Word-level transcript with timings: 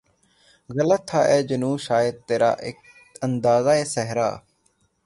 غلط 0.75 1.01
تھا 1.09 1.21
اے 1.31 1.37
جنوں 1.49 1.75
شاید 1.87 2.15
ترا 2.27 2.51
اندازۂ 3.25 3.77
صحرا 3.93 4.29